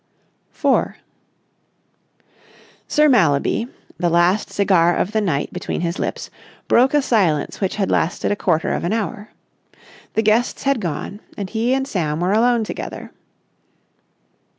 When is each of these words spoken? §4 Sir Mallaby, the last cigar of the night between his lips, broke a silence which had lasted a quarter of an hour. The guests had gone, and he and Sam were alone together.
§4 0.49 0.97
Sir 2.87 3.07
Mallaby, 3.07 3.67
the 3.99 4.09
last 4.09 4.49
cigar 4.49 4.97
of 4.97 5.11
the 5.11 5.21
night 5.21 5.53
between 5.53 5.81
his 5.81 5.99
lips, 5.99 6.31
broke 6.67 6.95
a 6.95 7.03
silence 7.03 7.61
which 7.61 7.75
had 7.75 7.91
lasted 7.91 8.31
a 8.31 8.35
quarter 8.35 8.73
of 8.73 8.83
an 8.83 8.93
hour. 8.93 9.29
The 10.15 10.23
guests 10.23 10.63
had 10.63 10.81
gone, 10.81 11.19
and 11.37 11.51
he 11.51 11.71
and 11.75 11.87
Sam 11.87 12.19
were 12.19 12.31
alone 12.33 12.63
together. 12.63 13.11